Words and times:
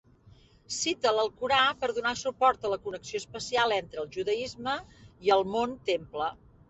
Cita 0.75 1.11
l'alcorà 1.17 1.59
per 1.83 1.89
donar 1.97 2.13
suport 2.21 2.65
a 2.65 2.71
la 2.73 2.79
connexió 2.87 3.21
especial 3.25 3.77
entre 3.79 4.01
el 4.05 4.09
Judaisme 4.17 4.75
i 5.29 5.35
el 5.37 5.47
Mont 5.55 5.77
Temple. 5.93 6.33